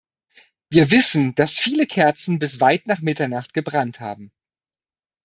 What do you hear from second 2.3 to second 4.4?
bis weit nach Mitternacht gebrannt haben.